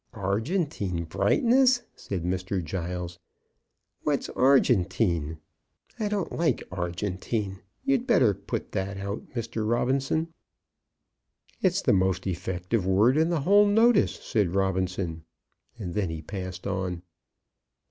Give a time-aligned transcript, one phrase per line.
[0.15, 2.63] "Argentine brightness!" said Mr.
[2.63, 3.19] Giles.
[4.01, 5.37] "What's 'argentine?'
[5.99, 9.61] I don't like 'argentine.' You'd better put that out, Mr.
[9.69, 10.33] Robinson."
[11.61, 15.23] "It's the most effective word in the whole notice," said Robinson,
[15.77, 17.03] and then he passed on.